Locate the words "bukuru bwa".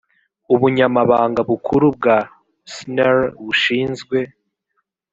1.49-2.17